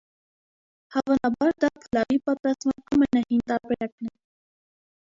Հավանաբար 0.95 1.53
դա 1.65 1.71
փլավի 1.85 2.19
պատրաստման 2.31 2.89
ամենահին 2.99 3.47
տարբերակն 3.55 4.15
է։ 4.15 4.15